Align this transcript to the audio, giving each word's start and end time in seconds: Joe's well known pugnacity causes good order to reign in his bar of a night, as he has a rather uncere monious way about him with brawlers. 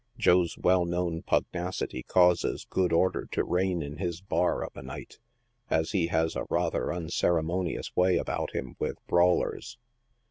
Joe's 0.17 0.57
well 0.57 0.83
known 0.83 1.21
pugnacity 1.21 2.01
causes 2.01 2.65
good 2.67 2.91
order 2.91 3.27
to 3.33 3.43
reign 3.43 3.83
in 3.83 3.97
his 3.97 4.19
bar 4.19 4.63
of 4.65 4.75
a 4.75 4.81
night, 4.81 5.19
as 5.69 5.91
he 5.91 6.07
has 6.07 6.35
a 6.35 6.47
rather 6.49 6.87
uncere 6.87 7.45
monious 7.45 7.95
way 7.95 8.17
about 8.17 8.53
him 8.55 8.75
with 8.79 8.97
brawlers. 9.05 9.77